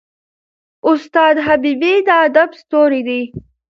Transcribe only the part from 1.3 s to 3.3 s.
حبیبي د ادب ستوری دی.